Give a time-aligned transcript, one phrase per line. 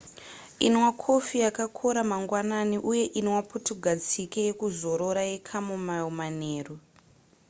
[0.67, 6.75] inwa kofi yakakora mangwanani uye inwa putugadzike yekuzorora yechamomile manheru